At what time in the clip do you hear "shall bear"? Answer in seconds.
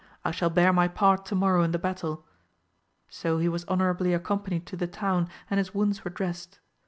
0.31-0.73